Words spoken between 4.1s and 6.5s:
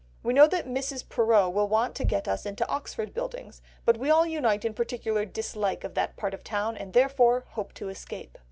unite in particular dislike of that part of the